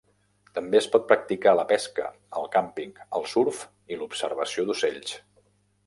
També 0.57 0.79
es 0.79 0.87
pot 0.95 1.03
practicar 1.11 1.53
la 1.59 1.65
pesca, 1.73 2.07
el 2.41 2.49
càmping, 2.57 2.97
el 3.21 3.29
surf 3.35 3.63
i 3.95 4.01
l'observació 4.01 4.71
d'ocells. 4.73 5.19